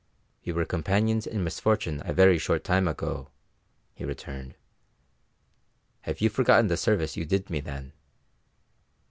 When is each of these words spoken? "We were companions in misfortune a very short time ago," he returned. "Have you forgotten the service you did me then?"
"We 0.43 0.51
were 0.51 0.65
companions 0.65 1.27
in 1.27 1.43
misfortune 1.43 2.01
a 2.03 2.11
very 2.11 2.39
short 2.39 2.63
time 2.63 2.87
ago," 2.87 3.29
he 3.93 4.03
returned. 4.03 4.55
"Have 6.09 6.21
you 6.21 6.29
forgotten 6.31 6.69
the 6.69 6.75
service 6.75 7.15
you 7.15 7.23
did 7.23 7.51
me 7.51 7.59
then?" 7.59 7.93